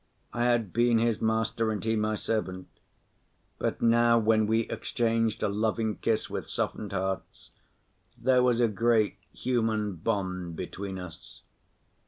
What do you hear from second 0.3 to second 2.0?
I had been his master and he